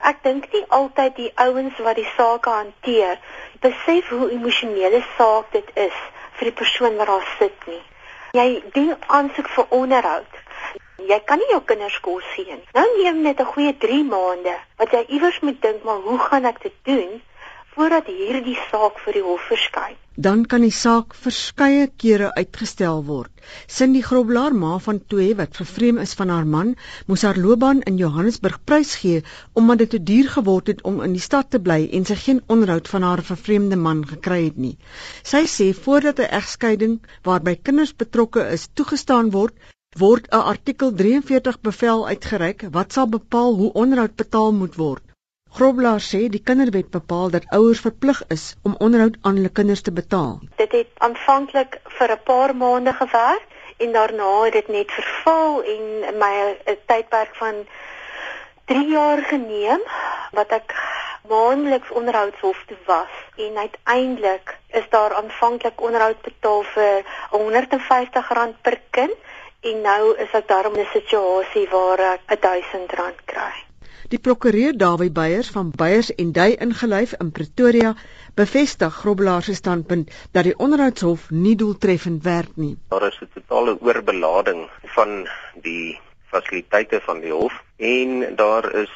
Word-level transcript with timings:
Ek 0.00 0.22
dink 0.24 0.46
nie 0.52 0.64
altyd 0.68 1.16
die 1.16 1.32
ouens 1.44 1.78
wat 1.84 1.96
die 2.00 2.08
saak 2.16 2.46
hanteer 2.48 3.18
besef 3.60 4.08
hoe 4.08 4.30
emosionele 4.32 5.02
saak 5.16 5.50
dit 5.52 5.70
is 5.74 5.96
vir 6.38 6.48
die 6.48 6.58
persoon 6.60 6.96
wat 6.96 7.10
daar 7.12 7.26
sit 7.38 7.66
nie. 7.66 7.82
Jy 8.32 8.62
doen 8.72 8.94
aansoek 9.06 9.48
vir 9.56 9.74
onderhoud. 9.80 10.38
Jy 11.10 11.18
kan 11.28 11.40
nie 11.40 11.50
jou 11.50 11.60
kinders 11.68 11.98
kos 12.04 12.24
gee 12.34 12.48
nie. 12.48 12.68
Nou 12.76 12.86
neem 12.96 13.22
net 13.22 13.40
'n 13.40 13.52
goeie 13.52 13.74
3 13.84 14.04
maande 14.04 14.56
wat 14.78 14.92
jy 14.96 15.04
iewers 15.08 15.40
moet 15.40 15.60
dink 15.62 15.82
maar 15.84 16.00
hoe 16.08 16.18
gaan 16.18 16.44
ek 16.44 16.62
dit 16.62 16.76
doen? 16.84 17.22
Voordat 17.80 18.10
hierdie 18.12 18.58
saak 18.68 18.98
vir 19.00 19.16
die 19.16 19.22
hof 19.24 19.44
verskyn. 19.48 19.94
Dan 20.20 20.40
kan 20.52 20.60
die 20.60 20.74
saak 20.78 21.14
verskeie 21.16 21.86
kere 22.02 22.26
uitgestel 22.36 22.98
word. 23.06 23.30
Cindy 23.76 24.02
Groblaar, 24.04 24.52
ma 24.52 24.74
van 24.84 24.98
twee 25.12 25.32
wat 25.38 25.56
vervreem 25.56 26.00
is 26.02 26.12
van 26.18 26.28
haar 26.34 26.44
man, 26.56 26.74
moes 27.08 27.24
haar 27.24 27.40
loopbaan 27.40 27.80
in 27.88 27.96
Johannesburg 27.96 28.58
prysgee 28.68 29.22
omdat 29.56 29.80
dit 29.84 29.94
te 29.96 30.02
duur 30.12 30.28
geword 30.34 30.68
het 30.74 30.84
om 30.90 31.00
in 31.06 31.16
die 31.16 31.24
stad 31.24 31.48
te 31.54 31.62
bly 31.70 31.80
en 31.96 32.04
sy 32.04 32.18
geen 32.26 32.44
onderhoud 32.52 32.92
van 32.92 33.08
haar 33.08 33.24
vervreemde 33.32 33.80
man 33.80 34.04
gekry 34.12 34.42
het 34.50 34.60
nie. 34.60 34.76
Sy 35.32 35.46
sê 35.48 35.72
voordat 35.72 36.20
'n 36.20 36.34
egskeiding 36.42 37.00
waarby 37.24 37.56
kinders 37.56 37.96
betrokke 37.96 38.44
is 38.58 38.68
toegestaan 38.74 39.32
word, 39.32 39.56
word 39.96 40.28
'n 40.28 40.48
artikel 40.52 40.92
43 40.92 41.60
bevel 41.70 42.08
uitgereik 42.12 42.68
wat 42.76 42.92
sal 42.92 43.08
bepaal 43.08 43.56
hoe 43.62 43.72
onderhoud 43.72 44.20
betaal 44.20 44.52
moet 44.52 44.76
word. 44.76 45.04
Groblaar 45.58 45.98
sê 45.98 46.18
die 46.30 46.42
kinderwet 46.48 46.90
bepaal 46.94 47.32
dat 47.34 47.46
ouers 47.56 47.80
verplig 47.84 48.18
is 48.34 48.42
om 48.62 48.74
onderhoud 48.86 49.16
aan 49.20 49.38
hulle 49.38 49.50
kinders 49.58 49.80
te 49.86 49.92
betaal. 49.92 50.36
Dit 50.60 50.72
het 50.72 50.90
aanvanklik 51.06 51.80
vir 51.98 52.12
'n 52.14 52.22
paar 52.28 52.52
maande 52.56 52.92
gewerk 52.98 53.46
en 53.84 53.92
daarna 53.92 54.30
het 54.44 54.52
dit 54.52 54.68
net 54.68 54.92
verval 54.98 55.62
en 55.74 55.82
my 56.22 56.32
'n 56.72 56.76
tydperk 56.86 57.34
van 57.42 57.54
3 58.64 58.88
jaar 58.88 59.22
geneem 59.32 59.82
wat 60.38 60.50
ek 60.58 60.74
maandeliks 61.28 61.90
onderhoudshof 61.90 62.62
toe 62.66 62.78
was 62.86 63.14
en 63.36 63.56
uiteindelik 63.56 64.58
is 64.68 64.86
daar 64.90 65.14
aanvanklik 65.14 65.80
onderhoud 65.80 66.20
betaal 66.22 66.62
vir 66.62 67.02
R150 67.30 68.60
per 68.62 68.80
kind 68.90 69.16
en 69.60 69.80
nou 69.80 70.16
is 70.16 70.32
ek 70.32 70.48
daarom 70.48 70.74
in 70.74 70.86
'n 70.86 70.92
situasie 70.92 71.68
waar 71.70 71.98
ek 71.98 72.20
R1000 72.38 73.24
kry. 73.24 73.69
Die 74.10 74.18
prokureur 74.18 74.72
Dawie 74.74 75.12
Beyers 75.14 75.52
van 75.54 75.68
Beyers 75.70 76.08
en 76.18 76.32
Duy 76.34 76.56
ingelyf 76.64 77.12
in 77.22 77.28
Pretoria 77.30 77.92
bevestig 78.34 78.94
Grobbelaar 79.02 79.44
se 79.46 79.52
standpunt 79.54 80.08
dat 80.34 80.48
die 80.48 80.54
onderhoudshof 80.58 81.28
nie 81.30 81.52
doeltreffend 81.54 82.24
werk 82.26 82.56
nie. 82.56 82.72
Daar 82.90 83.06
is 83.06 83.20
'n 83.22 83.28
totale 83.34 83.76
oorbelading 83.80 84.64
van 84.96 85.28
die 85.62 86.00
fasiliteite 86.32 87.00
van 87.04 87.20
die 87.20 87.30
hof 87.30 87.54
en 87.76 88.34
daar 88.36 88.66
is 88.74 88.90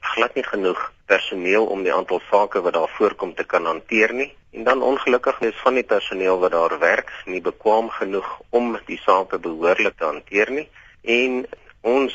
glad 0.00 0.34
nie 0.34 0.46
genoeg 0.46 0.92
personeel 1.06 1.66
om 1.66 1.82
die 1.82 1.94
aantal 1.94 2.22
sake 2.30 2.62
wat 2.62 2.72
daar 2.78 2.94
voorkom 2.98 3.34
te 3.34 3.44
kan 3.44 3.66
hanteer 3.66 4.14
nie. 4.14 4.30
En 4.52 4.64
dan 4.64 4.82
ongelukkig 4.82 5.40
is 5.40 5.58
van 5.64 5.74
die 5.74 5.88
personeel 5.94 6.38
wat 6.38 6.52
daar 6.52 6.78
werk 6.78 7.10
nie 7.24 7.40
bekwam 7.40 7.90
genoeg 7.90 8.40
om 8.50 8.78
die 8.86 9.00
sake 9.02 9.38
behoorlik 9.38 9.98
te 9.98 10.04
hanteer 10.04 10.50
nie. 10.50 10.68
En 11.02 11.46
ons 11.80 12.14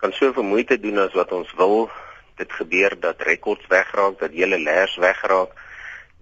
kan 0.00 0.12
soveel 0.12 0.46
moeite 0.46 0.78
doen 0.80 0.98
as 0.98 1.14
wat 1.18 1.32
ons 1.32 1.50
wil. 1.58 1.88
Dit 2.38 2.52
gebeur 2.52 2.94
dat 3.00 3.22
rekords 3.26 3.66
wegraak, 3.66 4.18
dat 4.20 4.30
hele 4.30 4.58
leers 4.58 4.96
wegraak, 4.96 5.54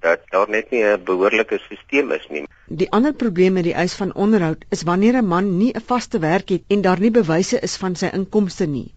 dat 0.00 0.20
daar 0.32 0.48
net 0.48 0.70
nie 0.70 0.84
'n 0.84 1.04
behoorlike 1.04 1.58
stelsel 1.58 2.12
is 2.12 2.26
nie. 2.28 2.44
Die 2.66 2.90
ander 2.90 3.12
probleem 3.12 3.52
met 3.52 3.64
die 3.64 3.74
eis 3.74 3.94
van 3.94 4.14
onderhoud 4.14 4.64
is 4.70 4.82
wanneer 4.82 5.16
'n 5.16 5.26
man 5.26 5.56
nie 5.58 5.72
'n 5.72 5.86
vaste 5.86 6.18
werk 6.18 6.48
het 6.48 6.62
en 6.68 6.80
daar 6.80 7.00
nie 7.00 7.10
bewyse 7.10 7.60
is 7.60 7.76
van 7.76 7.96
sy 7.96 8.08
inkomste 8.12 8.66
nie. 8.66 8.94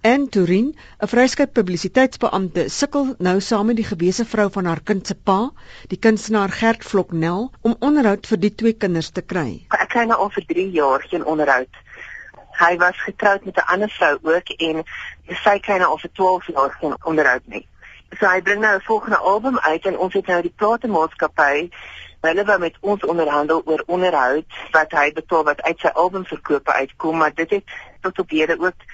En 0.00 0.28
Turin, 0.28 0.76
'n 0.98 1.06
vryskut 1.06 1.52
publisiteitsbeampte, 1.52 2.68
sukkel 2.68 3.14
nou 3.18 3.40
saam 3.40 3.66
met 3.66 3.76
die 3.76 3.84
gewese 3.84 4.24
vrou 4.24 4.50
van 4.50 4.64
haar 4.64 4.80
kind 4.82 5.06
se 5.06 5.14
pa, 5.14 5.52
die 5.88 5.98
kunstenaar 5.98 6.48
Gert 6.48 6.84
Vloknel, 6.84 7.52
om 7.60 7.76
onderhoud 7.78 8.26
vir 8.26 8.38
die 8.38 8.54
twee 8.54 8.72
kinders 8.72 9.10
te 9.10 9.22
kry. 9.22 9.66
Ek 9.68 9.88
kry 9.88 10.04
nou 10.04 10.18
al 10.18 10.30
vir 10.30 10.44
3 10.46 10.70
jaar 10.70 11.02
geen 11.02 11.24
onderhoud 11.24 11.68
hy 12.58 12.76
was 12.76 13.02
getroud 13.02 13.44
met 13.44 13.56
'n 13.56 13.70
ander 13.72 13.90
vrou 13.90 14.18
ook 14.22 14.48
en 14.48 14.84
sy 15.26 15.58
kry 15.58 15.78
nou 15.78 15.90
al 15.90 15.98
vir 15.98 16.12
12 16.12 16.46
jaar 16.46 16.76
geen 16.80 16.96
onderhoud 17.04 17.46
nie. 17.46 17.66
So 18.18 18.26
hy 18.26 18.42
bring 18.42 18.60
nou 18.60 18.74
'n 18.76 18.80
volgende 18.90 19.16
album 19.16 19.58
uit 19.58 19.86
en 19.86 19.98
ons 19.98 20.14
het 20.14 20.26
nou 20.26 20.42
die 20.42 20.54
platemaatskappy 20.56 21.70
hulle 22.20 22.44
wou 22.44 22.58
met 22.58 22.76
ons 22.80 23.04
onderhandel 23.04 23.62
oor 23.64 23.82
onderhoud 23.86 24.56
wat 24.70 24.90
hy 24.92 25.12
betaal 25.12 25.44
wat 25.44 25.62
uit 25.62 25.78
sy 25.80 25.90
albumverkope 25.94 26.72
uitkom, 26.72 27.16
maar 27.16 27.34
dit 27.34 27.50
het 27.50 27.76
tot 28.00 28.18
op 28.18 28.30
hede 28.30 28.56
ook 28.58 28.86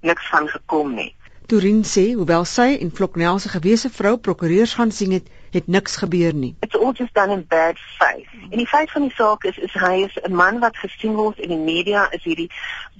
niks 0.00 0.28
van 0.28 0.48
gekom 0.48 0.94
nie. 0.94 1.14
Turin 1.50 1.80
sê 1.82 2.02
hoewel 2.14 2.44
sy 2.46 2.76
en 2.78 2.92
Floknel 2.94 3.38
se 3.42 3.48
gewese 3.50 3.88
vrou 3.90 4.12
prokureurs 4.26 4.74
gaan 4.78 4.92
sien 4.94 5.10
het, 5.16 5.24
het 5.50 5.66
niks 5.66 5.96
gebeur 5.98 6.34
nie. 6.34 6.54
It's 6.62 6.76
all 6.78 6.92
just 6.92 7.14
done 7.14 7.32
in 7.32 7.42
bad 7.48 7.78
faith. 7.98 8.28
En 8.50 8.58
die 8.60 8.66
feit 8.70 8.90
van 8.90 9.02
die 9.02 9.14
saak 9.16 9.44
is 9.50 9.58
is 9.58 9.72
hy 9.74 10.04
is 10.06 10.14
'n 10.22 10.34
man 10.42 10.60
wat 10.62 10.76
gesien 10.78 11.16
word 11.18 11.38
in 11.38 11.48
die 11.48 11.64
media 11.72 12.06
is 12.10 12.22
hierdie 12.22 12.50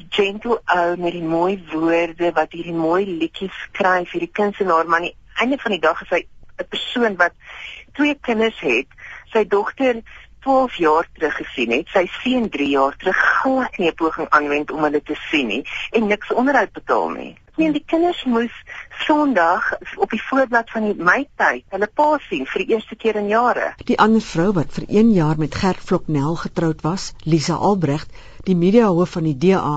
gentle 0.08 0.58
ou 0.66 0.96
met 0.96 1.12
die 1.12 1.22
mooi 1.22 1.62
woorde 1.72 2.32
wat 2.32 2.52
hierdie 2.52 2.74
mooi 2.74 3.06
liedjies 3.06 3.54
skryf 3.68 4.10
vir 4.10 4.26
die 4.26 4.34
kunstenaar 4.40 4.86
maar 4.86 4.98
aan 4.98 5.10
die 5.10 5.16
einde 5.44 5.58
van 5.58 5.70
die 5.70 5.84
dag 5.86 6.02
is 6.02 6.10
hy 6.10 6.26
'n 6.58 6.68
persoon 6.68 7.16
wat 7.16 7.32
twee 7.92 8.18
kinders 8.20 8.60
het. 8.60 8.88
Sy 9.32 9.44
dogter 9.46 10.02
12 10.40 10.74
jaar 10.74 11.06
terug 11.12 11.36
gesien 11.36 11.70
het, 11.70 11.86
sy 11.88 12.06
seun 12.22 12.48
3 12.48 12.68
jaar 12.68 12.96
terug 12.96 13.20
glad 13.42 13.78
nie 13.78 13.90
'n 13.90 13.94
poging 13.94 14.28
aanwend 14.28 14.70
om 14.70 14.82
hulle 14.82 15.02
te 15.02 15.14
sien 15.30 15.46
nie 15.46 15.64
en 15.90 16.06
niks 16.06 16.32
onderhoud 16.32 16.72
betaal 16.72 17.08
nie. 17.10 17.36
Nee, 17.60 17.72
die 17.76 17.84
kinders 17.84 18.22
moes 18.24 18.52
Sondag 19.04 19.66
op 20.00 20.10
die 20.14 20.20
voorblad 20.22 20.70
van 20.72 20.86
die 20.88 20.94
Meityd 21.08 21.66
hulle 21.74 21.88
pa 21.98 22.06
sien 22.24 22.46
vir 22.48 22.62
die 22.62 22.72
eerste 22.72 22.96
keer 22.96 23.18
in 23.20 23.28
jare. 23.28 23.66
Die 23.90 23.98
ander 24.00 24.24
vrou 24.24 24.46
wat 24.56 24.72
vir 24.76 24.86
1 25.00 25.10
jaar 25.12 25.36
met 25.42 25.58
Gert 25.60 25.82
Vloknel 25.90 26.38
getroud 26.40 26.80
was, 26.86 27.10
Lisa 27.34 27.58
Albrecht, 27.70 28.16
die 28.48 28.56
mediahoof 28.56 29.12
van 29.18 29.28
die 29.28 29.36
DA, 29.44 29.74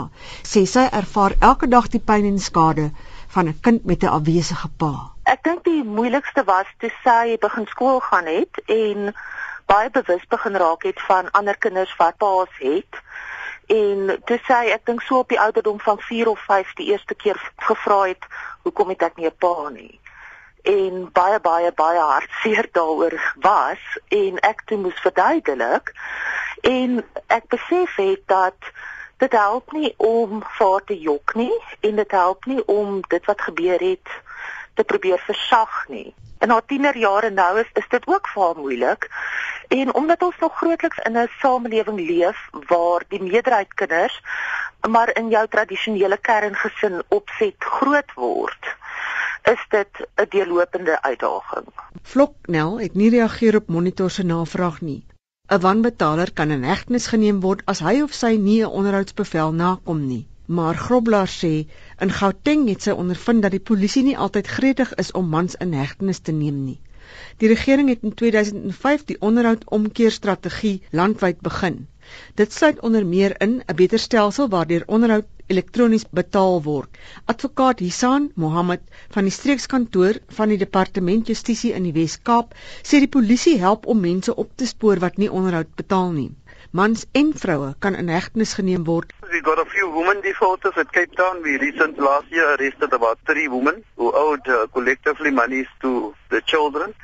sê 0.48 0.64
sy 0.76 0.86
ervaar 1.02 1.36
elke 1.50 1.68
dag 1.76 1.92
die 1.92 2.00
pyn 2.00 2.30
en 2.32 2.40
skade 2.40 2.88
van 3.36 3.52
'n 3.52 3.60
kind 3.68 3.84
met 3.92 4.08
'n 4.08 4.16
afwesige 4.16 4.72
pa. 4.78 4.94
Ek 5.36 5.44
dink 5.44 5.68
die 5.68 5.84
moeilikste 5.84 6.48
was 6.48 6.72
toe 6.80 6.92
sy 7.04 7.36
begin 7.36 7.68
skool 7.68 8.00
gaan 8.00 8.32
het 8.32 8.64
en 8.68 9.12
baie 9.68 9.90
bewus 9.90 10.24
begin 10.30 10.56
raak 10.56 10.84
het 10.84 11.02
van 11.12 11.32
ander 11.32 11.58
kinders 11.58 11.96
wat 12.00 12.18
paas 12.18 12.56
het 12.60 13.04
en 13.68 14.22
toe 14.26 14.38
sê 14.44 14.54
hy 14.54 14.72
ek 14.76 14.86
dink 14.86 15.02
so 15.02 15.20
op 15.24 15.30
die 15.30 15.40
ouderdom 15.40 15.80
van 15.80 16.00
4 16.00 16.30
of 16.30 16.40
5 16.48 16.74
die 16.80 16.92
eerste 16.92 17.16
keer 17.16 17.40
gevra 17.58 18.02
het 18.08 18.26
hoekom 18.64 18.90
het 18.90 19.02
ek 19.02 19.18
nie 19.18 19.28
'n 19.28 19.38
pa 19.40 19.70
nie? 19.70 20.00
En 20.64 21.10
baie 21.12 21.40
baie 21.40 21.72
baie 21.72 22.00
hartseer 22.00 22.68
daaroor 22.72 23.34
was 23.36 23.84
en 24.08 24.40
ek 24.40 24.62
toe 24.66 24.78
moes 24.78 25.00
verduidelik. 25.02 25.94
En 26.62 27.04
ek 27.28 27.48
besef 27.48 27.96
het 27.96 28.22
dat 28.28 28.60
dit 29.18 29.32
help 29.32 29.72
nie 29.72 29.94
om 29.98 30.44
vir 30.58 30.82
te 30.86 31.00
jok 31.00 31.36
nie 31.36 31.54
en 31.80 31.96
dit 31.96 32.12
help 32.12 32.46
nie 32.46 32.64
om 32.68 33.02
dit 33.08 33.26
wat 33.26 33.42
gebeur 33.42 33.80
het 33.80 34.08
te 34.74 34.84
probeer 34.84 35.20
versag 35.26 35.88
nie 35.88 36.14
in 36.40 36.50
haar 36.50 36.66
tienerjare 36.66 37.30
nou 37.30 37.60
is, 37.60 37.70
is 37.74 37.88
dit 37.90 38.08
ook 38.08 38.28
vir 38.28 38.44
haar 38.44 38.58
moeilik 38.58 39.10
En 39.68 39.94
omdat 39.94 40.22
ons 40.22 40.36
nog 40.40 40.58
grootliks 40.58 40.98
in 40.98 41.18
'n 41.18 41.30
samelewing 41.40 42.00
leef 42.00 42.50
waar 42.68 43.04
die 43.08 43.24
meerderheid 43.24 43.74
kinders 43.74 44.22
maar 44.90 45.16
in 45.16 45.30
jou 45.30 45.48
tradisionele 45.48 46.18
kerngesin 46.18 47.04
opset 47.08 47.56
groot 47.58 48.14
word, 48.14 48.76
is 49.42 49.66
dit 49.70 50.08
'n 50.16 50.26
deurlopende 50.30 51.02
uitdaging. 51.02 51.66
Vloknel 52.02 52.80
het 52.80 52.94
nie 52.94 53.10
reageer 53.10 53.56
op 53.56 53.68
monitor 53.68 54.10
se 54.10 54.24
navraag 54.24 54.82
nie. 54.82 55.06
'n 55.48 55.60
Wanbetaler 55.60 56.34
kan 56.34 56.52
in 56.52 56.64
hegtenis 56.64 57.08
geneem 57.08 57.40
word 57.40 57.62
as 57.66 57.80
hy 57.80 58.02
of 58.02 58.14
sy 58.14 58.36
nie 58.36 58.62
'n 58.64 58.76
onderhoudsbevel 58.80 59.54
nakom 59.54 60.08
nie. 60.08 60.28
Maar 60.46 60.76
Groblaar 60.76 61.30
sê 61.32 61.68
in 62.04 62.10
Gauteng 62.12 62.66
het 62.68 62.82
sy 62.84 62.92
ondervind 62.92 63.46
dat 63.46 63.54
die 63.56 63.64
polisie 63.70 64.02
nie 64.04 64.18
altyd 64.26 64.48
gretig 64.56 64.90
is 65.04 65.12
om 65.20 65.30
mans 65.32 65.56
in 65.66 65.72
hegtenis 65.74 66.20
te 66.20 66.36
neem 66.36 66.58
nie. 66.66 66.80
Die 67.40 67.48
regering 67.52 67.90
het 67.90 68.04
in 68.04 68.14
2005 68.22 69.06
die 69.12 69.18
onderhoud 69.30 69.64
omkeerstrategie 69.78 70.82
landwyd 70.92 71.40
begin. 71.48 71.88
Dit 72.36 72.52
sluit 72.52 72.80
onder 72.90 73.06
meer 73.06 73.36
in 73.48 73.64
'n 73.68 73.76
beter 73.76 74.00
stelsel 74.00 74.50
waardeur 74.50 74.84
onderhoud 74.88 75.26
elektronies 75.48 76.06
betaal 76.12 76.62
word. 76.64 76.90
Advokaat 77.26 77.80
Hisan 77.80 78.32
Mohammed 78.36 78.82
van 79.16 79.24
die 79.24 79.36
streekskantoor 79.40 80.20
van 80.28 80.50
die 80.50 80.58
Departement 80.58 81.28
Justisie 81.28 81.74
in 81.74 81.84
die 81.84 81.96
Wes-Kaap 82.02 82.56
sê 82.82 83.00
die 83.00 83.14
polisie 83.18 83.60
help 83.60 83.86
om 83.86 84.00
mense 84.00 84.36
op 84.36 84.52
te 84.56 84.68
spoor 84.68 85.00
wat 85.00 85.18
nie 85.18 85.32
onderhoud 85.32 85.76
betaal 85.76 86.12
nie 86.12 86.32
mans 86.74 87.06
en 87.20 87.28
vroue 87.42 87.68
kan 87.86 87.96
in 87.96 88.08
hegtenis 88.10 88.54
geneem 88.58 88.86
word. 88.90 89.12
We 89.32 89.42
got 89.42 89.60
a 89.60 89.66
few 89.74 89.90
women 89.98 90.22
defaulters 90.22 90.78
at 90.82 90.92
Cape 90.92 91.16
Town. 91.16 91.42
We 91.44 91.58
recently 91.58 92.04
last 92.06 92.32
year 92.32 92.48
arrested 92.56 92.94
about 92.94 93.20
three 93.30 93.48
women 93.48 93.84
who 93.96 94.12
owed 94.12 94.48
uh, 94.48 94.66
collectively 94.74 95.30
monies 95.30 95.70
to 95.82 96.16
the 96.30 96.42
children. 96.42 96.96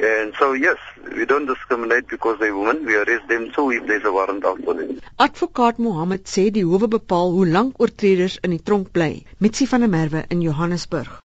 And 0.00 0.32
so 0.38 0.52
yes, 0.54 0.78
we 1.16 1.26
don't 1.26 1.46
discriminate 1.46 2.08
because 2.08 2.38
they're 2.38 2.56
women. 2.56 2.86
We 2.86 2.96
arrest 2.96 3.28
them 3.28 3.52
too 3.52 3.70
if 3.70 3.86
there's 3.86 4.04
a 4.04 4.12
warrant 4.12 4.44
out 4.44 4.64
for 4.64 4.74
them. 4.74 5.00
Advokaat 5.20 5.78
Mohammed 5.78 6.24
sê 6.34 6.48
die 6.50 6.64
howe 6.64 6.88
bepaal 6.96 7.36
hoe 7.36 7.48
lank 7.56 7.80
oortreders 7.84 8.40
in 8.42 8.56
die 8.56 8.64
tronk 8.64 8.92
bly. 8.96 9.12
Mitsi 9.44 9.68
van 9.68 9.84
der 9.84 9.92
Merwe 9.96 10.24
in 10.30 10.40
Johannesburg. 10.40 11.12